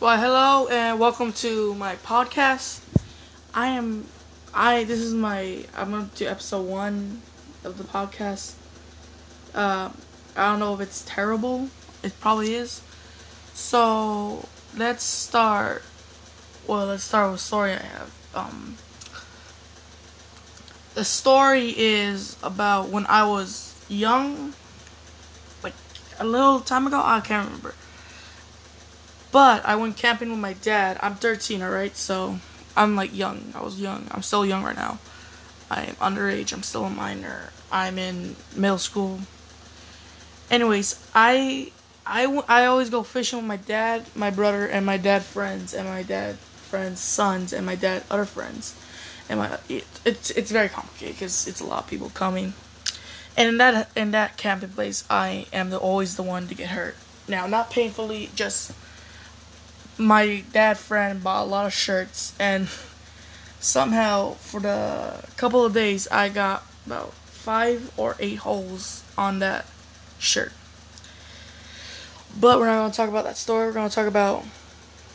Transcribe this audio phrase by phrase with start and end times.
[0.00, 2.82] Well, hello and welcome to my podcast.
[3.52, 4.06] I am,
[4.54, 4.84] I.
[4.84, 5.64] This is my.
[5.76, 7.20] I'm to do episode one
[7.64, 8.54] of the podcast.
[9.52, 9.90] Uh,
[10.36, 11.70] I don't know if it's terrible.
[12.04, 12.80] It probably is.
[13.54, 15.82] So let's start.
[16.68, 18.14] Well, let's start with story I have.
[18.36, 18.76] Um,
[20.94, 24.54] the story is about when I was young,
[25.64, 25.74] like
[26.20, 27.02] a little time ago.
[27.04, 27.74] I can't remember.
[29.30, 30.98] But I went camping with my dad.
[31.02, 31.96] I'm 13, alright?
[31.96, 32.38] So
[32.76, 33.52] I'm like young.
[33.54, 34.06] I was young.
[34.10, 34.98] I'm still young right now.
[35.70, 36.52] I'm underage.
[36.52, 37.50] I'm still a minor.
[37.70, 39.20] I'm in middle school.
[40.50, 41.72] Anyways, I
[42.06, 45.86] I, I always go fishing with my dad, my brother, and my dad friends, and
[45.86, 48.74] my dad friends' sons, and my dad other friends.
[49.28, 52.54] And my it, it's it's very complicated because it's a lot of people coming.
[53.36, 56.70] And in that in that camping place, I am the, always the one to get
[56.70, 56.96] hurt.
[57.28, 58.72] Now, not painfully, just
[59.98, 62.68] my dad friend bought a lot of shirts and
[63.60, 69.66] somehow for the couple of days I got about five or eight holes on that
[70.18, 70.52] shirt.
[72.38, 73.66] But we're not gonna talk about that story.
[73.66, 74.44] We're gonna talk about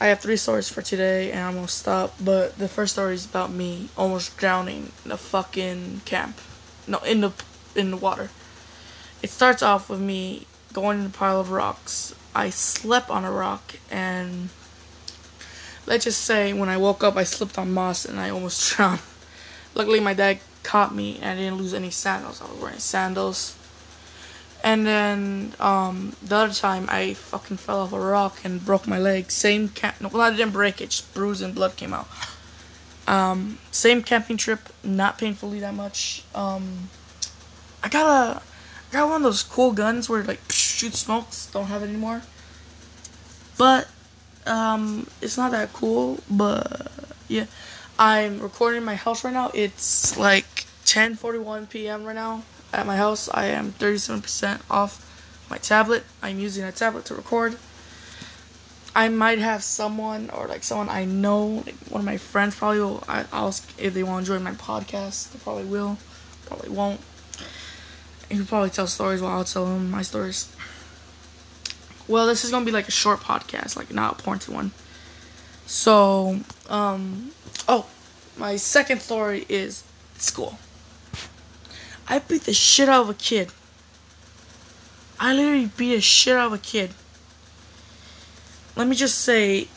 [0.01, 2.15] I have three stories for today and I'm gonna stop.
[2.19, 6.37] But the first story is about me almost drowning in the fucking camp.
[6.87, 7.31] No, in the
[7.75, 8.29] in the water.
[9.21, 12.13] It starts off with me going in a pile of rocks.
[12.35, 14.49] I slept on a rock and
[15.85, 19.01] let's just say when I woke up, I slipped on moss and I almost drowned.
[19.75, 22.41] Luckily, my dad caught me and I didn't lose any sandals.
[22.41, 23.57] I was wearing sandals.
[24.63, 28.97] And then um, the other time, I fucking fell off a rock and broke my
[28.97, 29.29] leg.
[29.29, 29.99] Same camp.
[29.99, 30.91] No, well, I didn't break it.
[30.91, 32.07] Just bruise and blood came out.
[33.05, 34.69] Um, same camping trip.
[34.81, 36.23] Not painfully that much.
[36.33, 36.89] Um,
[37.83, 38.41] I got a,
[38.89, 41.47] I got one of those cool guns where like shoot smokes.
[41.47, 42.21] Don't have it anymore.
[43.57, 43.89] But
[44.45, 46.91] um, it's not that cool, but
[47.27, 47.45] yeah.
[47.97, 49.51] I'm recording in my house right now.
[49.53, 52.03] It's like 10:41 p.m.
[52.05, 52.43] right now
[52.73, 53.29] at my house.
[53.31, 56.03] I am 37% off my tablet.
[56.21, 57.57] I'm using a tablet to record.
[58.95, 62.79] I might have someone or like someone I know, like one of my friends probably
[62.79, 65.31] will ask if they want to join my podcast.
[65.31, 65.97] They probably will,
[66.45, 67.01] probably won't.
[68.29, 70.55] And he'll probably tell stories while I'll tell him my stories.
[72.07, 74.71] Well, this is gonna be like a short podcast, like not a pointed one.
[75.65, 77.31] So, um,
[77.67, 77.87] oh,
[78.37, 79.83] my second story is
[80.17, 80.57] school.
[82.07, 83.51] I beat the shit out of a kid.
[85.19, 86.91] I literally beat the shit out of a kid.
[88.75, 89.67] Let me just say,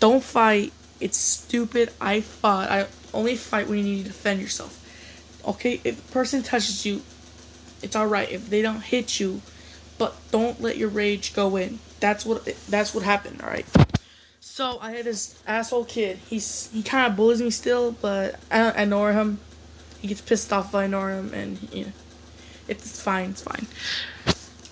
[0.00, 0.72] don't fight.
[1.00, 1.92] It's stupid.
[2.00, 2.70] I fought.
[2.70, 4.78] I only fight when you need to defend yourself.
[5.46, 7.02] Okay, if a person touches you,
[7.82, 8.30] it's alright.
[8.30, 9.42] If they don't hit you,
[9.98, 11.78] but don't let your rage go in.
[12.00, 13.42] That's what that's what happened.
[13.42, 13.66] All right.
[14.40, 16.18] So I had this asshole kid.
[16.28, 19.38] He's he kind of bullies me still, but I don't ignore him.
[20.00, 21.92] He gets pissed off if I ignore him, and you know,
[22.68, 23.30] it's fine.
[23.30, 23.66] It's fine.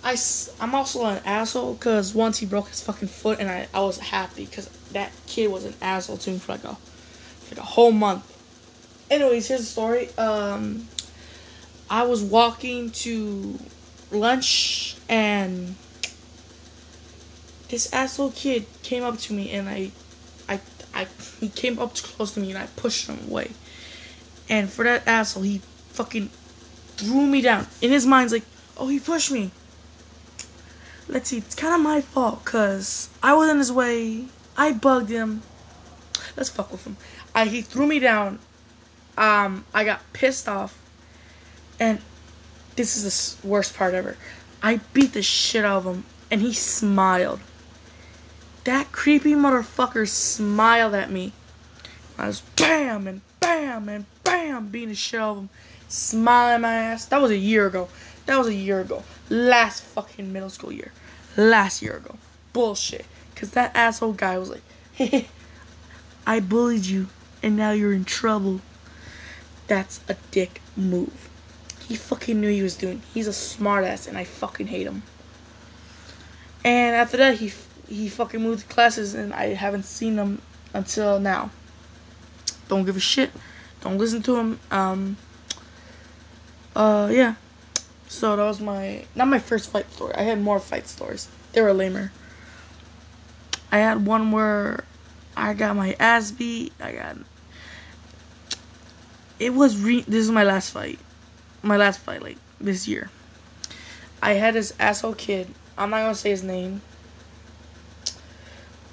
[0.02, 0.16] I
[0.62, 3.98] I'm also an asshole because once he broke his fucking foot, and I I was
[3.98, 7.66] happy because that kid was an asshole to me for like a for like a
[7.66, 8.26] whole month.
[9.10, 10.08] Anyways, here's the story.
[10.16, 10.88] Um,
[11.88, 13.58] I was walking to
[14.10, 15.74] lunch and
[17.68, 19.90] this asshole kid came up to me and I,
[20.48, 20.60] I,
[20.94, 21.06] I,
[21.38, 23.50] he came up close to me and I pushed him away.
[24.48, 25.58] And for that asshole, he
[25.90, 26.30] fucking
[26.96, 27.66] threw me down.
[27.80, 28.44] In his mind's like,
[28.76, 29.52] oh, he pushed me.
[31.08, 34.26] Let's see, it's kind of my fault because I was in his way.
[34.56, 35.42] I bugged him.
[36.36, 36.96] Let's fuck with him.
[37.34, 38.38] I he threw me down.
[39.16, 40.78] Um, I got pissed off,
[41.78, 42.00] and
[42.80, 44.16] this is the worst part ever.
[44.62, 47.40] I beat the shit out of him, and he smiled.
[48.64, 51.32] That creepy motherfucker smiled at me.
[52.18, 55.48] I was bam and bam and bam beating the shit out of him,
[55.88, 57.04] smiling my ass.
[57.06, 57.88] That was a year ago.
[58.26, 59.04] That was a year ago.
[59.28, 60.92] Last fucking middle school year.
[61.36, 62.16] Last year ago.
[62.52, 63.06] Bullshit.
[63.34, 64.62] Cause that asshole guy was like,
[64.92, 65.28] hey,
[66.26, 67.08] I bullied you,
[67.42, 68.60] and now you're in trouble.
[69.66, 71.29] That's a dick move.
[71.90, 73.02] He fucking knew he was doing.
[73.12, 75.02] He's a smartass, and I fucking hate him.
[76.64, 77.52] And after that, he
[77.88, 80.40] he fucking moved classes, and I haven't seen him
[80.72, 81.50] until now.
[82.68, 83.32] Don't give a shit.
[83.80, 84.60] Don't listen to him.
[84.70, 85.16] Um.
[86.76, 87.34] Uh, yeah.
[88.06, 90.14] So that was my not my first fight story.
[90.14, 91.26] I had more fight stories.
[91.54, 92.12] They were lamer.
[93.72, 94.84] I had one where
[95.36, 96.72] I got my ass beat.
[96.78, 97.16] I got.
[99.40, 100.02] It was re.
[100.02, 101.00] This is my last fight
[101.62, 103.10] my last fight, like this year.
[104.22, 105.48] I had this asshole kid.
[105.78, 106.82] I'm not gonna say his name.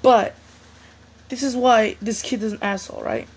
[0.02, 0.34] But
[1.28, 3.28] this is why this kid is an asshole, right?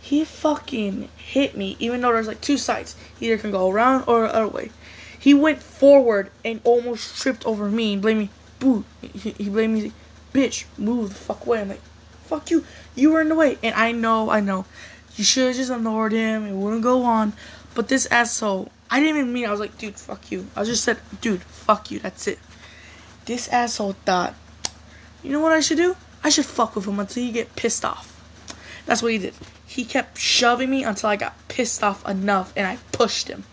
[0.00, 2.94] He fucking hit me, even though there's like two sides.
[3.18, 4.70] He either can go around or the other way.
[5.18, 8.30] He went forward and almost tripped over me and blamed me.
[8.60, 8.84] Boo.
[9.02, 9.92] He, he blamed me.
[10.32, 11.60] Bitch, move the fuck away.
[11.60, 11.82] I'm like,
[12.24, 12.64] fuck you.
[12.94, 13.58] You were in the way.
[13.62, 14.64] And I know, I know.
[15.16, 16.46] You should have just ignored him.
[16.46, 17.32] It wouldn't go on.
[17.76, 19.44] But this asshole, I didn't even mean.
[19.44, 20.46] I was like, dude, fuck you.
[20.56, 21.98] I just said, dude, fuck you.
[21.98, 22.38] That's it.
[23.26, 24.34] This asshole thought,
[25.22, 25.94] you know what I should do?
[26.24, 28.14] I should fuck with him until he get pissed off.
[28.86, 29.34] That's what he did.
[29.66, 33.44] He kept shoving me until I got pissed off enough, and I pushed him.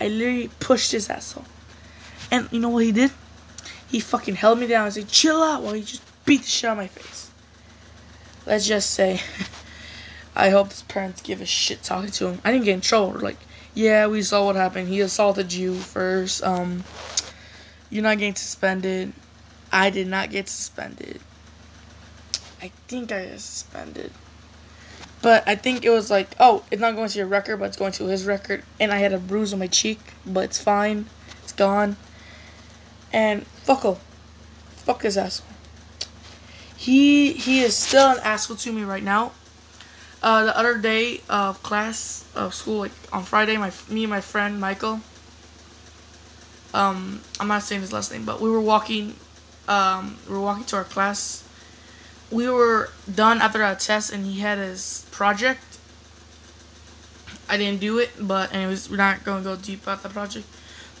[0.00, 1.44] I literally pushed his asshole.
[2.32, 3.12] And you know what he did?
[3.86, 6.68] He fucking held me down and said, chill out, while he just beat the shit
[6.68, 7.30] out of my face.
[8.44, 9.20] Let's just say,
[10.34, 12.40] I hope his parents give a shit talking to him.
[12.42, 13.20] I didn't get in trouble.
[13.20, 13.36] Like,
[13.74, 14.88] yeah, we saw what happened.
[14.88, 16.42] He assaulted you first.
[16.42, 16.84] Um,
[17.90, 19.12] you're not getting suspended.
[19.70, 21.20] I did not get suspended.
[22.60, 24.12] I think I got suspended.
[25.22, 27.76] But I think it was like, oh, it's not going to your record, but it's
[27.76, 28.64] going to his record.
[28.78, 31.06] And I had a bruise on my cheek, but it's fine.
[31.42, 31.96] It's gone.
[33.12, 33.96] And fuck him.
[34.70, 35.46] Fuck his asshole.
[36.76, 39.32] He he is still an asshole to me right now.
[40.22, 44.20] Uh, the other day of class of school, like on Friday, my me and my
[44.20, 45.00] friend Michael.
[46.72, 49.16] Um, I'm not saying his last name, but we were walking.
[49.66, 51.42] Um, we were walking to our class.
[52.30, 55.78] We were done after our test, and he had his project.
[57.48, 60.46] I didn't do it, but anyways, we're not gonna go deep about the project.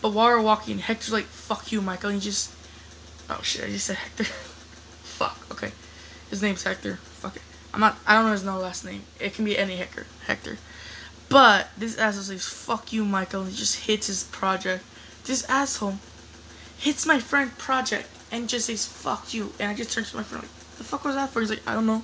[0.02, 2.50] But while we're walking, Hector's like, "Fuck you, Michael," and he just,
[3.30, 4.24] oh shit, I just said Hector.
[5.04, 5.46] Fuck.
[5.52, 5.70] Okay,
[6.28, 6.96] his name's Hector.
[6.96, 7.42] Fuck it.
[7.72, 7.96] I'm not.
[8.06, 9.02] I don't know his no last name.
[9.18, 10.06] It can be any Hector.
[10.26, 10.58] Hector.
[11.28, 14.84] But this asshole says, "Fuck you, Michael," he just hits his project.
[15.24, 15.98] This asshole
[16.78, 20.22] hits my friend project and just says, "Fuck you," and I just turn to my
[20.22, 22.02] friend like, "The fuck was that for?" He's like, "I don't know."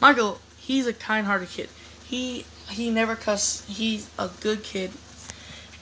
[0.00, 1.68] Michael, he's a kind-hearted kid.
[2.04, 3.64] He he never cuss.
[3.66, 4.92] He's a good kid,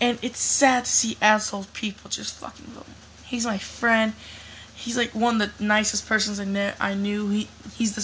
[0.00, 2.86] and it's sad to see asshole people just fucking vote.
[3.24, 4.14] He's my friend.
[4.74, 6.72] He's like one of the nicest persons I knew.
[6.80, 7.28] I knew.
[7.28, 8.00] He he's the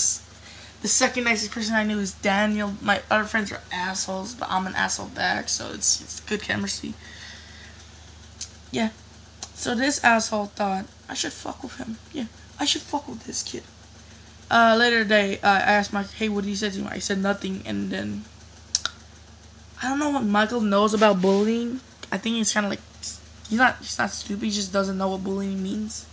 [0.83, 2.75] the second nicest person I knew is Daniel.
[2.81, 6.95] My other friends are assholes, but I'm an asshole back, so it's it's good chemistry.
[8.71, 8.91] Yeah.
[9.55, 11.99] So this asshole thought I should fuck with him.
[12.13, 12.27] Yeah,
[12.61, 13.63] I should fuck with this kid.
[14.51, 16.99] Uh, later today, uh, I asked Mike, "Hey, what did he say to me?" I
[16.99, 18.25] said nothing, and then
[19.83, 21.81] I don't know what Michael knows about bullying.
[22.13, 22.81] I think he's kind of like
[23.49, 24.45] he's not he's not stupid.
[24.45, 26.07] He just doesn't know what bullying means.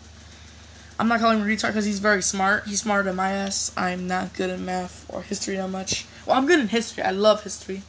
[0.99, 2.65] I'm not calling him retard because he's very smart.
[2.67, 3.71] He's smarter than my ass.
[3.75, 6.05] I'm not good at math or history that much.
[6.25, 7.03] Well, I'm good in history.
[7.03, 7.81] I love history.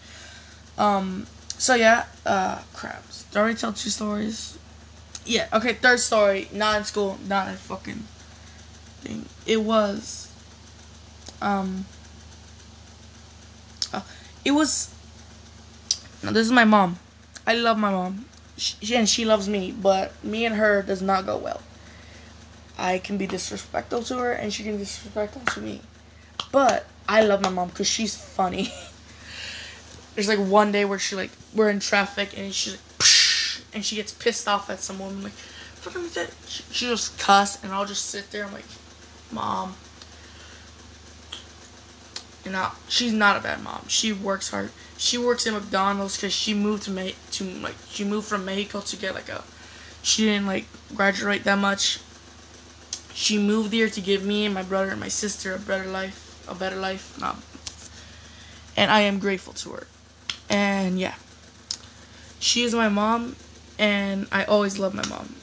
[0.79, 1.27] Um.
[1.59, 2.07] So yeah.
[2.25, 2.61] Uh.
[2.73, 3.25] Crabs.
[3.25, 4.59] Did I already tell two stories?
[5.27, 5.49] Yeah.
[5.53, 5.75] Okay.
[5.75, 6.49] Third story.
[6.53, 7.19] Not in school.
[7.29, 8.05] Not a fucking
[9.03, 9.27] thing.
[9.47, 10.33] It was.
[11.43, 11.85] Um.
[13.93, 14.01] Uh,
[14.45, 14.93] it was.
[16.23, 16.99] No, this is my mom.
[17.47, 18.25] I love my mom.
[18.57, 21.61] She, and she loves me, but me and her does not go well.
[22.79, 25.81] I can be disrespectful to her and she can be disrespectful to me.
[26.53, 28.73] But I love my mom because she's funny.
[30.15, 32.81] There's like one day where she like we're in traffic and she's like
[33.75, 37.73] and she gets pissed off at some woman like fucking that she, just cuss and
[37.73, 38.65] I'll just sit there I'm like
[39.33, 39.75] mom
[42.45, 46.33] you know she's not a bad mom she works hard she works at McDonald's because
[46.33, 49.43] she moved to Me- to like she moved from Mexico to get like a
[50.03, 51.99] she didn't like graduate that much
[53.15, 56.45] she moved here to give me and my brother and my sister a better life,
[56.49, 57.23] a better life.
[57.23, 57.43] Um,
[58.77, 59.87] and I am grateful to her.
[60.51, 61.15] And yeah,
[62.41, 63.37] she is my mom,
[63.79, 65.37] and I always love my mom.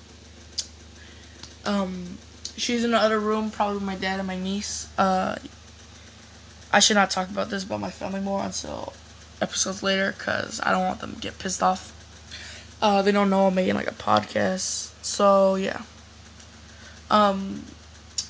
[1.65, 2.17] Um,
[2.57, 4.87] she's in the other room, probably with my dad and my niece.
[4.97, 5.37] Uh,
[6.73, 8.93] I should not talk about this about my family more until
[9.41, 11.97] episodes later, cause I don't want them to get pissed off.
[12.81, 15.81] Uh, they don't know I'm making like a podcast, so yeah.
[17.11, 17.65] Um,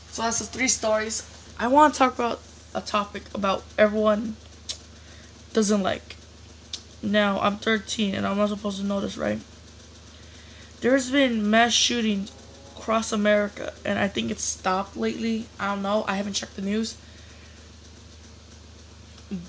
[0.10, 1.24] so that's the three stories.
[1.60, 2.42] I want to talk about
[2.74, 4.36] a topic about everyone
[5.54, 6.16] doesn't like.
[7.04, 9.40] Now I'm 13 and I'm not supposed to know this, right?
[10.80, 12.32] There's been mass shootings
[12.76, 15.46] across America, and I think it's stopped lately.
[15.60, 16.04] I don't know.
[16.08, 16.98] I haven't checked the news,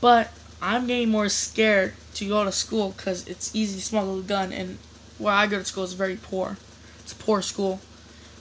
[0.02, 4.22] but I'm getting more scared to go to school because it's easy to smuggle a
[4.22, 4.76] gun, and
[5.16, 6.58] where I go to school is very poor.
[7.00, 7.80] It's a poor school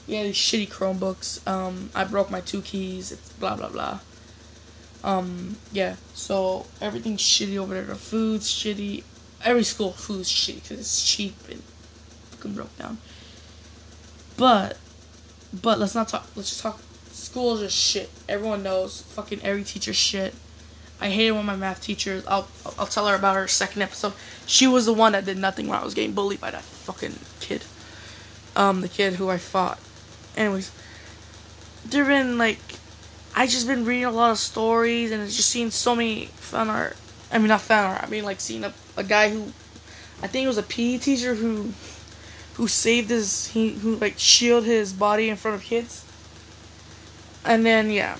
[0.08, 1.48] yeah, these shitty Chromebooks.
[1.48, 3.12] Um, I broke my two keys.
[3.12, 4.00] It's blah blah blah.
[5.04, 5.96] Um, yeah.
[6.14, 7.84] So everything's shitty over there.
[7.84, 9.04] The food's shitty.
[9.44, 11.62] Every school food's shitty because it's cheap and
[12.32, 13.00] fucking broke down.
[14.38, 14.78] But,
[15.54, 16.28] but let's not talk.
[16.36, 16.80] Let's just talk
[17.12, 18.10] School's just shit.
[18.28, 19.02] Everyone knows.
[19.02, 20.34] Fucking every teacher shit.
[21.00, 22.26] I hated one of my math teachers.
[22.28, 24.14] I'll I'll tell her about her second episode.
[24.46, 27.16] She was the one that did nothing when I was getting bullied by that fucking
[27.40, 27.64] kid.
[28.56, 29.80] Um, the kid who I fought.
[30.36, 30.72] Anyways,
[31.86, 32.60] there been like,
[33.36, 36.98] I just been reading a lot of stories and just seeing so many fan art.
[37.32, 38.04] I mean, not fan art.
[38.04, 39.52] I mean, like seeing a a guy who,
[40.22, 41.72] I think it was a PE teacher who,
[42.56, 46.06] who saved his he who like shielded his body in front of kids.
[47.44, 48.18] And then yeah,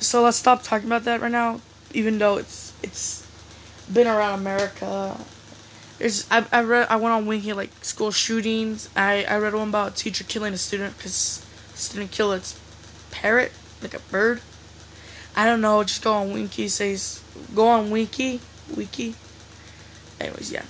[0.00, 1.60] so let's stop talking about that right now.
[1.92, 3.26] Even though it's it's
[3.92, 5.16] been around America.
[5.98, 8.88] There's I, I read I went on Winky like school shootings.
[8.96, 11.43] I I read one about a teacher killing a student because
[11.74, 12.58] student kill its
[13.10, 13.52] parrot
[13.82, 14.40] like a bird.
[15.36, 15.82] I don't know.
[15.82, 16.68] Just go on Winky.
[16.68, 17.22] Says
[17.54, 18.40] go on Winky
[18.76, 19.14] Wiki.
[20.20, 20.64] Anyways, yeah.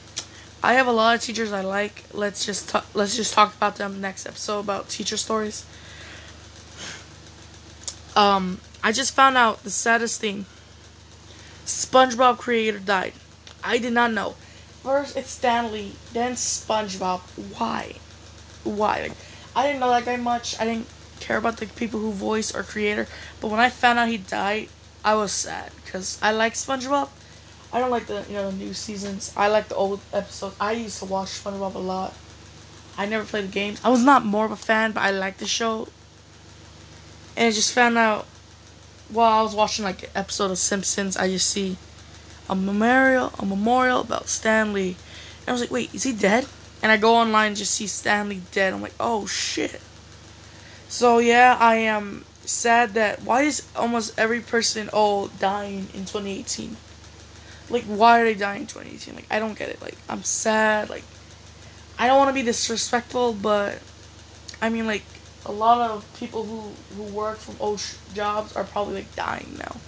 [0.62, 2.04] I have a lot of teachers I like.
[2.12, 5.66] Let's just talk, let's just talk about them next episode about teacher stories.
[8.16, 10.46] Um, I just found out the saddest thing.
[11.66, 13.12] SpongeBob creator died.
[13.62, 14.37] I did not know.
[14.82, 17.20] First it's Stan Lee, then SpongeBob.
[17.58, 17.96] Why?
[18.64, 19.02] Why?
[19.02, 19.12] Like,
[19.56, 20.58] I didn't know that guy much.
[20.61, 20.87] I didn't
[21.25, 23.07] care about the people who voice or creator.
[23.40, 24.69] But when I found out he died,
[25.04, 27.09] I was sad because I like SpongeBob.
[27.73, 29.33] I don't like the you know the new seasons.
[29.37, 30.57] I like the old episodes.
[30.61, 32.14] I used to watch SpongeBob a lot.
[32.97, 33.81] I never played the games.
[33.83, 35.88] I was not more of a fan, but I liked the show.
[37.37, 38.26] And I just found out
[39.09, 41.76] while I was watching like an episode of Simpsons, I just see
[42.49, 44.97] a memorial a memorial about Stan Lee.
[45.40, 46.47] And I was like, wait, is he dead?
[46.83, 48.73] And I go online and just see Stan Lee dead.
[48.73, 49.81] I'm like, oh shit.
[50.94, 56.76] So yeah, I am sad that why is almost every person old dying in 2018?
[57.68, 59.16] Like, why are they dying in 2018?
[59.16, 59.82] Like, I don't get it.
[59.82, 60.90] Like, I'm sad.
[60.90, 61.02] Like,
[61.98, 63.82] I don't want to be disrespectful, but
[64.62, 65.02] I mean, like,
[65.44, 69.56] a lot of people who who work from old sh- jobs are probably like dying
[69.58, 69.80] now.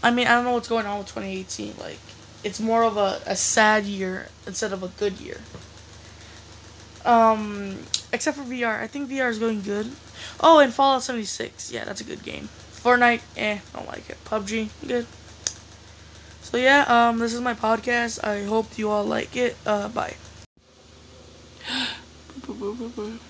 [0.00, 1.74] I mean, I don't know what's going on with 2018.
[1.76, 5.48] Like, it's more of a, a sad year instead of a good year.
[7.04, 7.76] Um,
[8.12, 9.90] except for VR, I think VR is going good.
[10.40, 12.48] Oh, and Fallout 76, yeah, that's a good game.
[12.72, 14.16] Fortnite, eh, don't like it.
[14.24, 15.06] PUBG, good.
[16.42, 18.22] So yeah, um, this is my podcast.
[18.22, 19.56] I hope you all like it.
[19.66, 20.14] Uh, bye.